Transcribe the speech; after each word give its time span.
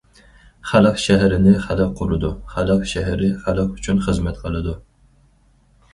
خەلق 0.69 0.95
شەھىرىنى 1.03 1.53
خەلق 1.67 1.93
قۇرىدۇ، 2.01 2.31
خەلق 2.55 2.83
شەھىرى 2.95 3.29
خەلق 3.45 3.77
ئۈچۈن 3.77 4.03
خىزمەت 4.07 4.45
قىلىدۇ. 4.47 4.75